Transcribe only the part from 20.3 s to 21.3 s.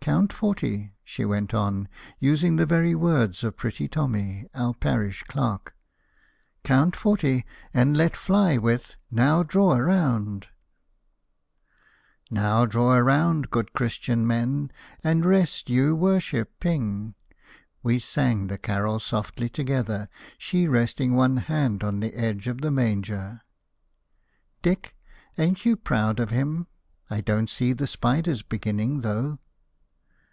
she resting